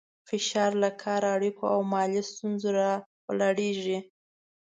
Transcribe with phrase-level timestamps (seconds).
[0.27, 3.99] فشار له کار، اړیکو او مالي ستونزو راولاړېږي.